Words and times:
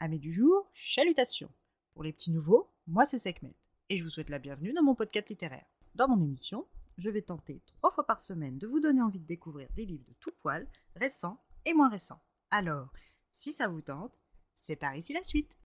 Amis 0.00 0.20
du 0.20 0.32
jour, 0.32 0.70
chalutations. 0.74 1.50
Pour 1.94 2.04
les 2.04 2.12
petits 2.12 2.30
nouveaux, 2.30 2.70
moi 2.86 3.04
c'est 3.10 3.18
Sekhmet 3.18 3.56
et 3.88 3.98
je 3.98 4.04
vous 4.04 4.10
souhaite 4.10 4.30
la 4.30 4.38
bienvenue 4.38 4.72
dans 4.72 4.84
mon 4.84 4.94
podcast 4.94 5.28
littéraire. 5.28 5.66
Dans 5.96 6.06
mon 6.06 6.22
émission, 6.22 6.66
je 6.98 7.10
vais 7.10 7.22
tenter 7.22 7.60
trois 7.66 7.90
fois 7.90 8.06
par 8.06 8.20
semaine 8.20 8.58
de 8.58 8.68
vous 8.68 8.78
donner 8.78 9.02
envie 9.02 9.18
de 9.18 9.26
découvrir 9.26 9.68
des 9.74 9.84
livres 9.84 10.04
de 10.06 10.14
tout 10.20 10.30
poil, 10.40 10.68
récents 10.94 11.40
et 11.64 11.74
moins 11.74 11.88
récents. 11.88 12.20
Alors, 12.52 12.92
si 13.32 13.50
ça 13.50 13.66
vous 13.66 13.80
tente, 13.80 14.22
c'est 14.54 14.76
par 14.76 14.94
ici 14.94 15.14
la 15.14 15.24
suite. 15.24 15.58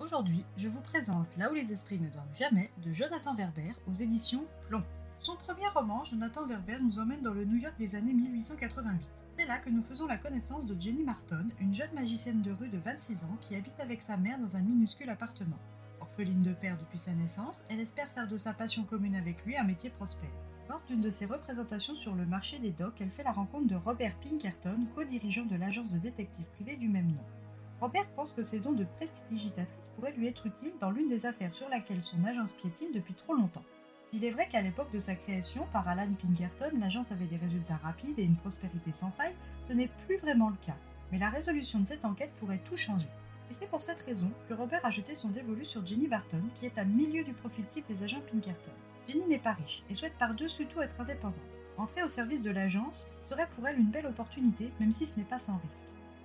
Aujourd'hui, 0.00 0.44
je 0.56 0.68
vous 0.68 0.80
présente 0.80 1.36
Là 1.36 1.48
où 1.48 1.54
les 1.54 1.72
esprits 1.72 2.00
ne 2.00 2.08
dorment 2.08 2.34
jamais 2.34 2.72
de 2.84 2.92
Jonathan 2.92 3.36
Verber 3.36 3.72
aux 3.88 3.94
éditions 3.94 4.48
Plomb. 4.66 4.82
Son 5.20 5.36
premier 5.36 5.68
roman, 5.68 6.02
Jonathan 6.02 6.44
Verber, 6.44 6.78
nous 6.82 6.98
emmène 6.98 7.22
dans 7.22 7.34
le 7.34 7.44
New 7.44 7.58
York 7.58 7.76
des 7.78 7.94
années 7.94 8.14
1888. 8.14 9.25
C'est 9.36 9.44
là 9.44 9.58
que 9.58 9.68
nous 9.68 9.82
faisons 9.82 10.06
la 10.06 10.16
connaissance 10.16 10.64
de 10.64 10.80
Jenny 10.80 11.02
Marton, 11.02 11.44
une 11.60 11.74
jeune 11.74 11.92
magicienne 11.92 12.40
de 12.40 12.52
rue 12.52 12.70
de 12.70 12.78
26 12.78 13.24
ans 13.24 13.36
qui 13.42 13.54
habite 13.54 13.78
avec 13.80 14.00
sa 14.00 14.16
mère 14.16 14.38
dans 14.38 14.56
un 14.56 14.60
minuscule 14.60 15.10
appartement. 15.10 15.58
Orpheline 16.00 16.40
de 16.40 16.54
père 16.54 16.78
depuis 16.78 16.96
sa 16.96 17.12
naissance, 17.12 17.62
elle 17.68 17.80
espère 17.80 18.08
faire 18.12 18.28
de 18.28 18.38
sa 18.38 18.54
passion 18.54 18.84
commune 18.84 19.14
avec 19.14 19.44
lui 19.44 19.54
un 19.54 19.64
métier 19.64 19.90
prospère. 19.90 20.30
Lors 20.70 20.80
d'une 20.88 21.02
de 21.02 21.10
ses 21.10 21.26
représentations 21.26 21.94
sur 21.94 22.14
le 22.14 22.24
marché 22.24 22.58
des 22.58 22.70
docks, 22.70 22.98
elle 22.98 23.10
fait 23.10 23.24
la 23.24 23.32
rencontre 23.32 23.66
de 23.66 23.76
Robert 23.76 24.16
Pinkerton, 24.20 24.86
co-dirigeant 24.94 25.44
de 25.44 25.56
l'agence 25.56 25.90
de 25.90 25.98
détective 25.98 26.46
privée 26.54 26.76
du 26.76 26.88
même 26.88 27.12
nom. 27.12 27.24
Robert 27.82 28.08
pense 28.16 28.32
que 28.32 28.42
ses 28.42 28.58
dons 28.60 28.72
de 28.72 28.84
prestidigitatrice 28.96 29.90
pourraient 29.96 30.16
lui 30.16 30.28
être 30.28 30.46
utiles 30.46 30.72
dans 30.80 30.90
l'une 30.90 31.10
des 31.10 31.26
affaires 31.26 31.52
sur 31.52 31.68
laquelle 31.68 32.00
son 32.00 32.24
agence 32.24 32.54
piétine 32.54 32.92
depuis 32.94 33.14
trop 33.14 33.34
longtemps. 33.34 33.64
S'il 34.10 34.24
est 34.24 34.30
vrai 34.30 34.48
qu'à 34.48 34.62
l'époque 34.62 34.92
de 34.92 35.00
sa 35.00 35.16
création 35.16 35.66
par 35.72 35.88
Alan 35.88 36.08
Pinkerton, 36.20 36.78
l'agence 36.78 37.10
avait 37.10 37.26
des 37.26 37.36
résultats 37.36 37.76
rapides 37.82 38.18
et 38.18 38.22
une 38.22 38.36
prospérité 38.36 38.92
sans 38.92 39.10
faille, 39.10 39.34
ce 39.66 39.72
n'est 39.72 39.90
plus 40.06 40.16
vraiment 40.18 40.48
le 40.48 40.56
cas. 40.64 40.76
Mais 41.10 41.18
la 41.18 41.28
résolution 41.28 41.80
de 41.80 41.86
cette 41.86 42.04
enquête 42.04 42.32
pourrait 42.38 42.62
tout 42.64 42.76
changer. 42.76 43.08
Et 43.50 43.54
c'est 43.58 43.68
pour 43.68 43.82
cette 43.82 44.02
raison 44.02 44.30
que 44.48 44.54
Robert 44.54 44.84
a 44.84 44.90
jeté 44.90 45.14
son 45.16 45.30
dévolu 45.30 45.64
sur 45.64 45.84
Jenny 45.84 46.06
Barton, 46.06 46.42
qui 46.54 46.66
est 46.66 46.78
à 46.78 46.84
milieu 46.84 47.24
du 47.24 47.32
profil 47.32 47.64
type 47.66 47.86
des 47.88 48.02
agents 48.04 48.22
Pinkerton. 48.30 48.70
Jenny 49.08 49.26
n'est 49.26 49.38
pas 49.38 49.54
riche 49.54 49.82
et 49.90 49.94
souhaite 49.94 50.16
par-dessus 50.18 50.66
tout 50.66 50.82
être 50.82 51.00
indépendante. 51.00 51.34
Entrer 51.76 52.04
au 52.04 52.08
service 52.08 52.42
de 52.42 52.50
l'agence 52.50 53.08
serait 53.24 53.48
pour 53.54 53.66
elle 53.66 53.78
une 53.78 53.90
belle 53.90 54.06
opportunité, 54.06 54.70
même 54.80 54.92
si 54.92 55.06
ce 55.06 55.18
n'est 55.18 55.24
pas 55.24 55.40
sans 55.40 55.56
risque. 55.56 55.84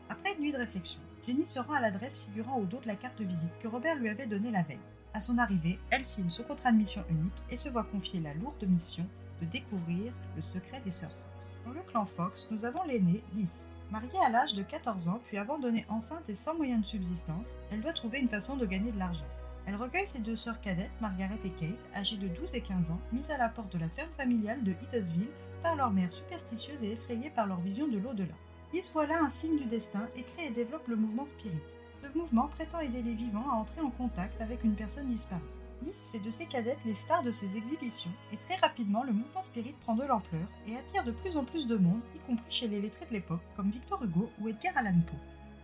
Après 0.10 0.34
une 0.34 0.42
nuit 0.42 0.52
de 0.52 0.58
réflexion, 0.58 1.02
Jenny 1.26 1.46
se 1.46 1.60
rend 1.60 1.74
à 1.74 1.82
l'adresse 1.82 2.26
figurant 2.26 2.60
au 2.60 2.66
dos 2.66 2.80
de 2.80 2.88
la 2.88 2.96
carte 2.96 3.20
de 3.20 3.26
visite 3.26 3.58
que 3.60 3.68
Robert 3.68 3.96
lui 3.96 4.10
avait 4.10 4.28
donnée 4.28 4.52
la 4.52 4.64
veille. 4.64 4.78
À 5.14 5.20
son 5.20 5.38
arrivée, 5.38 5.78
elle 5.90 6.06
signe 6.06 6.30
son 6.30 6.44
contrat 6.44 6.72
de 6.72 6.78
mission 6.78 7.04
unique 7.10 7.44
et 7.50 7.58
se 7.58 7.68
voit 7.68 7.84
confier 7.84 8.22
la 8.22 8.34
lourde 8.34 8.64
mission 8.66 9.06
de 9.42 9.46
découvrir 9.46 10.14
le 10.38 10.42
secret 10.42 10.82
des 10.86 10.92
sœurs 10.92 11.12
Fox. 11.12 11.58
Dans 11.66 11.74
le 11.74 11.82
clan 11.82 12.06
Fox, 12.06 12.48
nous 12.50 12.64
avons 12.64 12.84
l'aînée, 12.84 13.22
Liz. 13.36 13.66
Mariée 13.92 14.20
à 14.26 14.30
l'âge 14.30 14.54
de 14.54 14.64
14 14.64 15.10
ans, 15.10 15.20
puis 15.26 15.38
abandonnée 15.38 15.86
enceinte 15.90 16.30
et 16.30 16.34
sans 16.34 16.56
moyen 16.56 16.78
de 16.78 16.86
subsistance, 16.86 17.60
elle 17.72 17.82
doit 17.82 17.92
trouver 17.92 18.20
une 18.20 18.30
façon 18.30 18.56
de 18.56 18.66
gagner 18.66 18.92
de 18.94 19.00
l'argent. 19.00 19.26
Elle 19.68 19.76
recueille 19.76 20.08
ses 20.08 20.20
deux 20.20 20.38
sœurs 20.38 20.62
cadettes, 20.62 20.90
Margaret 21.02 21.40
et 21.44 21.50
Kate, 21.50 21.96
âgées 21.96 22.16
de 22.16 22.30
12 22.30 22.56
et 22.56 22.62
15 22.62 22.92
ans, 22.92 23.02
mises 23.12 23.30
à 23.30 23.38
la 23.38 23.50
porte 23.50 23.74
de 23.74 23.80
la 23.80 23.90
ferme 23.90 24.10
familiale 24.16 24.64
de 24.64 24.72
Hiddersville 24.72 25.28
par 25.62 25.76
leur 25.76 25.92
mère 25.92 26.12
superstitieuse 26.12 26.82
et 26.84 26.94
effrayée 26.94 27.30
par 27.30 27.48
leur 27.48 27.60
vision 27.60 27.88
de 27.90 27.98
l'au-delà. 27.98 28.34
Liz 28.74 28.90
voit 28.94 29.08
là 29.08 29.20
un 29.22 29.30
signe 29.32 29.58
du 29.58 29.66
destin 29.66 30.08
et 30.16 30.24
crée 30.24 30.48
et 30.48 30.52
développe 30.52 30.88
le 30.88 30.96
mouvement 30.96 31.26
Spirit. 31.26 31.60
Ce 32.02 32.18
mouvement 32.18 32.48
prétend 32.48 32.80
aider 32.80 33.02
les 33.02 33.14
vivants 33.14 33.50
à 33.52 33.56
entrer 33.56 33.82
en 33.82 33.92
contact 33.92 34.42
avec 34.42 34.64
une 34.64 34.76
personne 34.76 35.10
disparue. 35.10 35.42
Liz 35.84 36.10
fait 36.12 36.20
de 36.20 36.30
ses 36.30 36.46
cadettes 36.46 36.84
les 36.86 36.96
stars 36.96 37.24
de 37.24 37.32
ses 37.32 37.56
exhibitions, 37.56 38.12
et 38.32 38.38
très 38.46 38.56
rapidement 38.56 39.04
le 39.04 39.14
mouvement 39.14 39.44
spirit 39.44 39.76
prend 39.82 39.96
de 39.96 40.04
l'ampleur 40.04 40.48
et 40.68 40.78
attire 40.78 41.04
de 41.04 41.12
plus 41.12 41.38
en 41.38 41.44
plus 41.44 41.68
de 41.68 41.76
monde, 41.76 42.02
y 42.16 42.20
compris 42.20 42.52
chez 42.52 42.68
les 42.68 42.82
lettrés 42.82 43.06
de 43.08 43.14
l'époque, 43.14 43.42
comme 43.56 43.70
Victor 43.70 44.04
Hugo 44.04 44.30
ou 44.40 44.48
Edgar 44.48 44.78
Allan 44.78 45.00
Poe. 45.06 45.18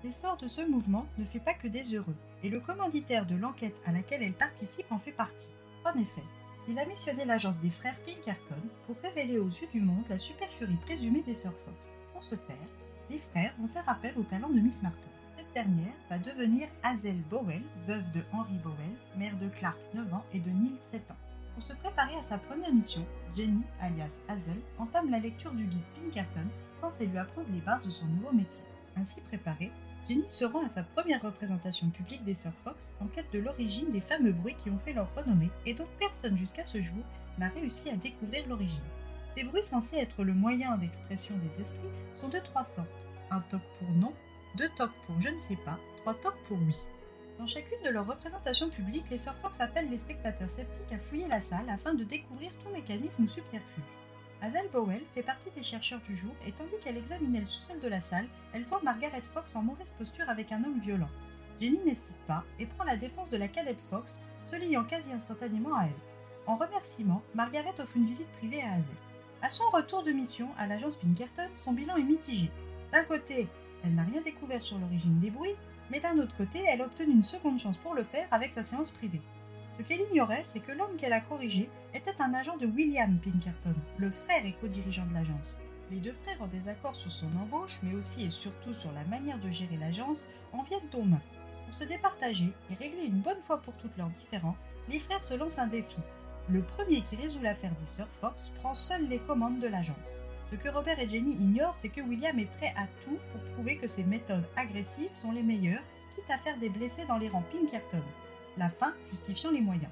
L'essor 0.03 0.37
de 0.37 0.47
ce 0.47 0.61
mouvement 0.61 1.07
ne 1.17 1.25
fait 1.25 1.39
pas 1.39 1.53
que 1.53 1.67
des 1.67 1.95
heureux, 1.95 2.15
et 2.43 2.49
le 2.49 2.59
commanditaire 2.59 3.25
de 3.25 3.35
l'enquête 3.35 3.79
à 3.85 3.91
laquelle 3.91 4.23
elle 4.23 4.33
participe 4.33 4.91
en 4.91 4.99
fait 4.99 5.11
partie. 5.11 5.49
En 5.85 5.99
effet, 5.99 6.23
il 6.67 6.77
a 6.77 6.85
missionné 6.85 7.25
l'agence 7.25 7.59
des 7.59 7.71
frères 7.71 7.99
Pinkerton 8.05 8.61
pour 8.85 8.95
révéler 9.01 9.39
aux 9.39 9.49
yeux 9.49 9.69
du 9.71 9.81
monde 9.81 10.05
la 10.09 10.17
supercherie 10.17 10.77
présumée 10.85 11.23
des 11.23 11.33
sœurs 11.33 11.57
Fox. 11.65 11.97
Pour 12.13 12.23
ce 12.23 12.35
faire, 12.35 12.55
les 13.09 13.19
frères 13.19 13.53
vont 13.59 13.67
faire 13.69 13.87
appel 13.87 14.13
au 14.17 14.23
talent 14.23 14.49
de 14.49 14.59
Miss 14.59 14.83
Martin. 14.83 15.09
Cette 15.37 15.53
dernière 15.53 15.93
va 16.09 16.17
devenir 16.17 16.67
Hazel 16.81 17.21
Bowell, 17.29 17.61
veuve 17.87 18.11
de 18.11 18.23
Henry 18.33 18.57
Bowell, 18.63 18.95
mère 19.15 19.37
de 19.37 19.47
Clark 19.49 19.77
9 19.93 20.11
ans 20.11 20.25
et 20.33 20.39
de 20.39 20.49
Neil 20.49 20.79
7 20.91 21.11
ans. 21.11 21.17
Pour 21.53 21.61
se 21.61 21.73
préparer 21.73 22.15
à 22.15 22.23
sa 22.23 22.39
première 22.39 22.73
mission, 22.73 23.05
Jenny, 23.35 23.61
alias 23.79 24.09
Hazel, 24.27 24.59
entame 24.79 25.11
la 25.11 25.19
lecture 25.19 25.51
du 25.51 25.65
guide 25.65 25.83
Pinkerton, 25.93 26.47
censé 26.71 27.05
lui 27.05 27.19
apprendre 27.19 27.49
les 27.53 27.61
bases 27.61 27.85
de 27.85 27.91
son 27.91 28.07
nouveau 28.07 28.31
métier. 28.31 28.63
Ainsi 28.95 29.21
préparée, 29.21 29.71
Jenny 30.09 30.27
se 30.27 30.43
rend 30.43 30.65
à 30.65 30.69
sa 30.69 30.81
première 30.81 31.21
représentation 31.21 31.91
publique 31.91 32.23
des 32.23 32.33
Sœurs 32.33 32.57
Fox 32.63 32.95
en 32.99 33.05
quête 33.05 33.31
de 33.31 33.37
l'origine 33.37 33.91
des 33.91 34.01
fameux 34.01 34.31
bruits 34.31 34.57
qui 34.63 34.71
ont 34.71 34.79
fait 34.79 34.93
leur 34.93 35.13
renommée 35.13 35.51
et 35.67 35.75
dont 35.75 35.87
personne 35.99 36.35
jusqu'à 36.35 36.63
ce 36.63 36.81
jour 36.81 37.03
n'a 37.37 37.49
réussi 37.49 37.91
à 37.91 37.95
découvrir 37.95 38.47
l'origine. 38.47 38.81
Ces 39.35 39.43
bruits 39.43 39.61
censés 39.61 39.97
être 39.97 40.23
le 40.23 40.33
moyen 40.33 40.77
d'expression 40.77 41.35
des 41.37 41.61
esprits 41.61 41.89
sont 42.19 42.29
de 42.29 42.39
trois 42.39 42.65
sortes. 42.65 42.87
Un 43.29 43.41
toc 43.41 43.61
pour 43.77 43.91
non, 43.91 44.13
deux 44.57 44.69
tocs 44.69 44.91
pour 45.05 45.19
je 45.21 45.29
ne 45.29 45.39
sais 45.41 45.55
pas, 45.55 45.77
trois 45.97 46.15
tocs 46.15 46.43
pour 46.47 46.57
oui. 46.57 46.75
Dans 47.37 47.45
chacune 47.45 47.81
de 47.85 47.89
leurs 47.91 48.07
représentations 48.07 48.69
publiques, 48.69 49.09
les 49.11 49.19
Sœurs 49.19 49.37
Fox 49.37 49.61
appellent 49.61 49.91
les 49.91 49.99
spectateurs 49.99 50.49
sceptiques 50.49 50.91
à 50.91 50.97
fouiller 50.97 51.27
la 51.27 51.39
salle 51.39 51.69
afin 51.69 51.93
de 51.93 52.03
découvrir 52.03 52.51
tout 52.57 52.71
mécanisme 52.71 53.23
ou 53.23 53.27
subterfuge. 53.27 53.83
Hazel 54.41 54.67
Bowell 54.73 55.03
fait 55.13 55.21
partie 55.21 55.51
des 55.51 55.61
chercheurs 55.61 56.01
du 56.01 56.15
jour 56.15 56.33
et 56.47 56.51
tandis 56.51 56.79
qu'elle 56.83 56.97
examinait 56.97 57.41
le 57.41 57.45
sous-sol 57.45 57.79
de 57.79 57.87
la 57.87 58.01
salle, 58.01 58.27
elle 58.53 58.63
voit 58.63 58.81
Margaret 58.83 59.21
Fox 59.31 59.55
en 59.55 59.61
mauvaise 59.61 59.93
posture 59.93 60.27
avec 60.27 60.51
un 60.51 60.63
homme 60.63 60.79
violent. 60.79 61.09
Jenny 61.61 61.79
n'hésite 61.85 62.17
pas 62.25 62.43
et 62.59 62.65
prend 62.65 62.83
la 62.83 62.97
défense 62.97 63.29
de 63.29 63.37
la 63.37 63.47
cadette 63.47 63.81
Fox, 63.91 64.19
se 64.43 64.55
liant 64.55 64.85
quasi 64.85 65.11
instantanément 65.11 65.75
à 65.75 65.85
elle. 65.85 66.47
En 66.47 66.57
remerciement, 66.57 67.21
Margaret 67.35 67.79
offre 67.79 67.97
une 67.97 68.05
visite 68.05 68.31
privée 68.33 68.61
à 68.63 68.73
Hazel. 68.73 68.97
À 69.43 69.49
son 69.49 69.69
retour 69.71 70.01
de 70.01 70.11
mission 70.11 70.49
à 70.57 70.65
l'agence 70.65 70.95
Pinkerton, 70.95 71.49
son 71.55 71.73
bilan 71.73 71.97
est 71.97 72.03
mitigé. 72.03 72.49
D'un 72.91 73.03
côté, 73.03 73.47
elle 73.83 73.95
n'a 73.95 74.03
rien 74.03 74.21
découvert 74.21 74.61
sur 74.61 74.77
l'origine 74.77 75.19
des 75.19 75.31
bruits, 75.31 75.55
mais 75.91 75.99
d'un 75.99 76.17
autre 76.19 76.35
côté, 76.35 76.63
elle 76.67 76.81
obtenu 76.81 77.13
une 77.13 77.23
seconde 77.23 77.59
chance 77.59 77.77
pour 77.77 77.93
le 77.93 78.03
faire 78.03 78.27
avec 78.31 78.53
sa 78.53 78.63
séance 78.63 78.91
privée. 78.91 79.21
Ce 79.77 79.83
qu'elle 79.83 80.01
ignorait, 80.01 80.43
c'est 80.45 80.59
que 80.59 80.71
l'homme 80.71 80.97
qu'elle 80.97 81.13
a 81.13 81.21
corrigé 81.21 81.69
était 81.93 82.15
un 82.19 82.33
agent 82.33 82.57
de 82.57 82.65
William 82.65 83.19
Pinkerton, 83.19 83.75
le 83.97 84.09
frère 84.09 84.45
et 84.45 84.53
co-dirigeant 84.53 85.05
de 85.05 85.13
l'agence. 85.13 85.61
Les 85.91 85.99
deux 85.99 86.15
frères 86.23 86.41
en 86.41 86.47
désaccord 86.47 86.95
sur 86.95 87.11
son 87.11 87.27
embauche, 87.37 87.79
mais 87.83 87.93
aussi 87.93 88.25
et 88.25 88.29
surtout 88.29 88.73
sur 88.73 88.91
la 88.91 89.05
manière 89.05 89.39
de 89.39 89.51
gérer 89.51 89.77
l'agence, 89.77 90.29
en 90.51 90.63
viennent 90.63 90.89
aux 90.93 91.03
mains. 91.03 91.21
Pour 91.65 91.75
se 91.75 91.83
départager 91.83 92.51
et 92.71 92.73
régler 92.73 93.03
une 93.03 93.21
bonne 93.21 93.41
fois 93.43 93.61
pour 93.61 93.73
toutes 93.75 93.95
leurs 93.97 94.09
différends, 94.09 94.57
les 94.89 94.99
frères 94.99 95.23
se 95.23 95.35
lancent 95.35 95.59
un 95.59 95.67
défi. 95.67 95.99
Le 96.49 96.61
premier 96.61 97.01
qui 97.01 97.15
résout 97.15 97.41
l'affaire 97.41 97.75
des 97.79 97.85
sœurs 97.85 98.09
Fox 98.19 98.49
prend 98.61 98.73
seul 98.73 99.07
les 99.07 99.19
commandes 99.19 99.59
de 99.59 99.67
l'agence. 99.67 100.21
Ce 100.49 100.55
que 100.55 100.69
Robert 100.69 100.97
et 100.97 101.09
Jenny 101.09 101.33
ignorent, 101.33 101.75
c'est 101.75 101.89
que 101.89 101.99
William 101.99 102.39
est 102.39 102.45
prêt 102.45 102.73
à 102.77 102.87
tout 103.03 103.17
pour 103.33 103.41
prouver 103.53 103.75
que 103.75 103.87
ses 103.87 104.05
méthodes 104.05 104.47
agressives 104.55 105.13
sont 105.13 105.33
les 105.33 105.43
meilleures, 105.43 105.83
quitte 106.15 106.29
à 106.29 106.37
faire 106.37 106.57
des 106.57 106.69
blessés 106.69 107.05
dans 107.05 107.17
les 107.17 107.27
rangs 107.27 107.43
Pinkerton. 107.51 108.01
La 108.55 108.69
fin 108.69 108.93
justifiant 109.09 109.51
les 109.51 109.59
moyens. 109.59 109.91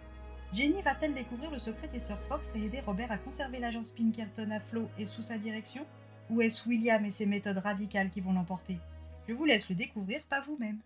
Jenny 0.54 0.82
va-t-elle 0.82 1.14
découvrir 1.14 1.52
le 1.52 1.58
secret 1.58 1.90
des 1.90 2.00
sœurs 2.00 2.22
Fox 2.30 2.54
et 2.56 2.64
aider 2.64 2.80
Robert 2.80 3.12
à 3.12 3.18
conserver 3.18 3.60
l'agence 3.60 3.92
Pinkerton 3.92 4.50
à 4.52 4.62
flot 4.62 4.88
et 4.98 5.06
sous 5.06 5.24
sa 5.24 5.38
direction? 5.38 5.86
Ou 6.30 6.42
est-ce 6.42 6.68
William 6.70 7.04
et 7.04 7.12
ses 7.12 7.26
méthodes 7.26 7.58
radicales 7.58 8.10
qui 8.10 8.22
vont 8.22 8.32
l'emporter? 8.32 8.78
Je 9.28 9.34
vous 9.34 9.44
laisse 9.44 9.68
le 9.68 9.76
découvrir 9.76 10.24
par 10.30 10.46
vous-même. 10.46 10.80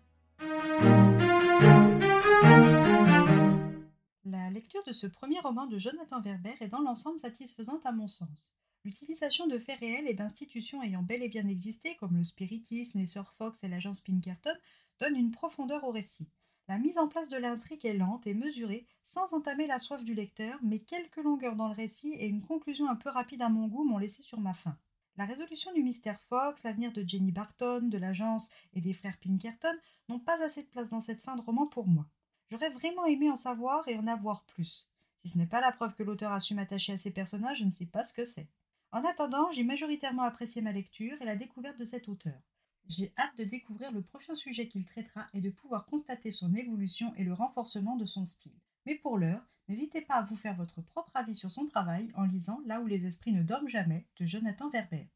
La 4.24 4.50
lecture 4.50 4.82
de 4.84 4.92
ce 4.92 5.06
premier 5.06 5.38
roman 5.38 5.66
de 5.66 5.78
Jonathan 5.78 6.20
Verber 6.20 6.54
est 6.60 6.68
dans 6.68 6.80
l'ensemble 6.80 7.20
satisfaisante 7.20 7.86
à 7.86 7.92
mon 7.92 8.08
sens. 8.08 8.50
L'utilisation 8.84 9.46
de 9.46 9.58
faits 9.58 9.80
réels 9.80 10.08
et 10.08 10.14
d'institutions 10.14 10.82
ayant 10.82 11.02
bel 11.02 11.22
et 11.22 11.28
bien 11.28 11.46
existé, 11.46 11.96
comme 11.96 12.16
le 12.16 12.24
spiritisme, 12.24 12.98
les 12.98 13.06
sœurs 13.06 13.32
Fox 13.34 13.62
et 13.62 13.68
l'agence 13.68 14.00
Pinkerton, 14.00 14.56
donne 14.98 15.16
une 15.16 15.30
profondeur 15.30 15.84
au 15.84 15.90
récit. 15.90 16.28
La 16.66 16.78
mise 16.78 16.96
en 16.96 17.06
place 17.06 17.28
de 17.28 17.36
l'intrigue 17.36 17.84
est 17.84 17.92
lente 17.92 18.26
et 18.26 18.32
mesurée, 18.32 18.86
sans 19.08 19.34
entamer 19.34 19.66
la 19.66 19.78
soif 19.78 20.02
du 20.02 20.14
lecteur, 20.14 20.58
mais 20.62 20.78
quelques 20.78 21.16
longueurs 21.16 21.56
dans 21.56 21.68
le 21.68 21.74
récit 21.74 22.14
et 22.14 22.26
une 22.26 22.42
conclusion 22.42 22.88
un 22.88 22.96
peu 22.96 23.10
rapide 23.10 23.42
à 23.42 23.50
mon 23.50 23.66
goût 23.66 23.84
m'ont 23.84 23.98
laissé 23.98 24.22
sur 24.22 24.40
ma 24.40 24.54
faim. 24.54 24.78
La 25.16 25.26
résolution 25.26 25.74
du 25.74 25.82
mystère 25.82 26.20
Fox, 26.22 26.62
l'avenir 26.62 26.92
de 26.92 27.06
Jenny 27.06 27.32
Barton, 27.32 27.82
de 27.82 27.98
l'agence 27.98 28.50
et 28.72 28.80
des 28.80 28.94
frères 28.94 29.18
Pinkerton 29.18 29.76
n'ont 30.08 30.20
pas 30.20 30.42
assez 30.42 30.62
de 30.62 30.68
place 30.68 30.88
dans 30.88 31.00
cette 31.00 31.20
fin 31.20 31.36
de 31.36 31.42
roman 31.42 31.66
pour 31.66 31.86
moi. 31.86 32.06
J'aurais 32.50 32.70
vraiment 32.70 33.04
aimé 33.04 33.30
en 33.30 33.36
savoir 33.36 33.86
et 33.88 33.98
en 33.98 34.06
avoir 34.06 34.44
plus. 34.44 34.88
Si 35.22 35.28
ce 35.28 35.36
n'est 35.36 35.46
pas 35.46 35.60
la 35.60 35.72
preuve 35.72 35.94
que 35.94 36.02
l'auteur 36.02 36.32
a 36.32 36.40
su 36.40 36.54
m'attacher 36.54 36.94
à 36.94 36.98
ses 36.98 37.10
personnages, 37.10 37.58
je 37.58 37.64
ne 37.64 37.72
sais 37.72 37.84
pas 37.84 38.04
ce 38.04 38.14
que 38.14 38.24
c'est. 38.24 38.48
En 38.92 39.04
attendant, 39.04 39.52
j'ai 39.52 39.62
majoritairement 39.62 40.24
apprécié 40.24 40.62
ma 40.62 40.72
lecture 40.72 41.20
et 41.22 41.24
la 41.24 41.36
découverte 41.36 41.78
de 41.78 41.84
cet 41.84 42.08
auteur. 42.08 42.40
J'ai 42.88 43.12
hâte 43.16 43.36
de 43.38 43.44
découvrir 43.44 43.92
le 43.92 44.02
prochain 44.02 44.34
sujet 44.34 44.66
qu'il 44.66 44.84
traitera 44.84 45.28
et 45.32 45.40
de 45.40 45.50
pouvoir 45.50 45.86
constater 45.86 46.32
son 46.32 46.52
évolution 46.54 47.14
et 47.14 47.22
le 47.22 47.32
renforcement 47.32 47.96
de 47.96 48.04
son 48.04 48.26
style. 48.26 48.58
Mais 48.86 48.96
pour 48.96 49.16
l'heure, 49.16 49.46
n'hésitez 49.68 50.00
pas 50.00 50.14
à 50.14 50.22
vous 50.22 50.34
faire 50.34 50.56
votre 50.56 50.82
propre 50.82 51.12
avis 51.14 51.36
sur 51.36 51.52
son 51.52 51.66
travail 51.66 52.10
en 52.16 52.24
lisant 52.24 52.60
Là 52.66 52.80
où 52.80 52.86
les 52.88 53.06
esprits 53.06 53.32
ne 53.32 53.44
dorment 53.44 53.68
jamais 53.68 54.06
de 54.18 54.26
Jonathan 54.26 54.70
Verber. 54.70 55.08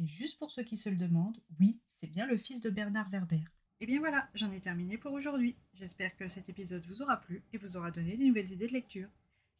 Et 0.00 0.06
juste 0.06 0.38
pour 0.40 0.50
ceux 0.50 0.64
qui 0.64 0.76
se 0.76 0.88
le 0.88 0.96
demandent, 0.96 1.40
oui, 1.60 1.78
c'est 2.00 2.10
bien 2.10 2.26
le 2.26 2.36
fils 2.36 2.60
de 2.60 2.70
Bernard 2.70 3.10
Werber. 3.10 3.44
Et 3.78 3.86
bien 3.86 4.00
voilà, 4.00 4.28
j'en 4.34 4.50
ai 4.50 4.60
terminé 4.60 4.98
pour 4.98 5.12
aujourd'hui. 5.12 5.54
J'espère 5.72 6.16
que 6.16 6.26
cet 6.26 6.48
épisode 6.48 6.84
vous 6.86 7.00
aura 7.00 7.18
plu 7.18 7.44
et 7.52 7.58
vous 7.58 7.76
aura 7.76 7.92
donné 7.92 8.16
de 8.16 8.24
nouvelles 8.24 8.50
idées 8.50 8.66
de 8.66 8.72
lecture. 8.72 9.08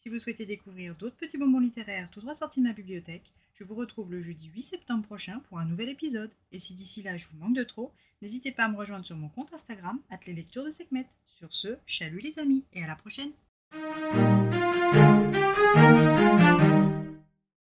Si 0.03 0.09
vous 0.09 0.19
souhaitez 0.19 0.47
découvrir 0.47 0.97
d'autres 0.97 1.17
petits 1.17 1.37
moments 1.37 1.61
littéraires 1.61 2.11
tout 2.11 2.21
droit 2.21 2.35
sortis 2.35 2.61
de 2.61 2.67
ma 2.67 2.73
bibliothèque, 2.73 3.35
je 3.53 3.65
vous 3.65 3.75
retrouve 3.75 4.11
le 4.11 4.23
jeudi 4.23 4.49
8 4.49 4.63
septembre 4.63 5.05
prochain 5.05 5.41
pour 5.41 5.59
un 5.59 5.67
nouvel 5.67 5.91
épisode. 5.91 6.31
Et 6.53 6.59
si 6.59 6.73
d'ici 6.73 7.03
là 7.03 7.19
je 7.19 7.29
vous 7.29 7.37
manque 7.37 7.55
de 7.55 7.65
trop, 7.65 7.93
n'hésitez 8.23 8.51
pas 8.51 8.65
à 8.65 8.69
me 8.71 8.79
rejoindre 8.79 9.05
sur 9.05 9.17
mon 9.17 9.29
compte 9.29 9.53
Instagram, 9.53 10.01
lectures 10.27 10.65
de 10.65 10.71
Sekhmet. 10.71 11.07
Sur 11.27 11.53
ce, 11.53 11.77
chalut 11.85 12.21
les 12.21 12.39
amis 12.39 12.65
et 12.73 12.83
à 12.83 12.87
la 12.87 12.97
prochaine! 12.97 13.33